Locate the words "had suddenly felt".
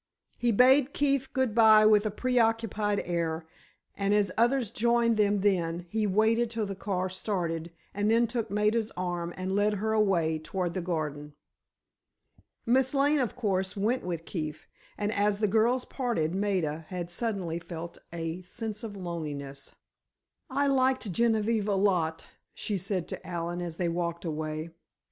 16.89-17.99